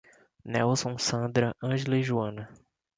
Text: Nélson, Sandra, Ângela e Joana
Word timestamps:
Nélson, 0.45 0.97
Sandra, 0.97 1.55
Ângela 1.63 1.95
e 1.95 2.01
Joana 2.01 2.49